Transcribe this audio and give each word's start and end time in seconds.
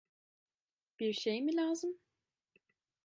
Bir 0.99 1.13
şey 1.13 1.41
mi 1.41 1.55
lazım? 1.55 1.97